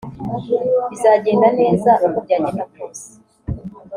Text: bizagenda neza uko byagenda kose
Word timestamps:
bizagenda 0.89 1.47
neza 1.59 1.89
uko 2.05 2.17
byagenda 2.25 2.63
kose 2.73 3.07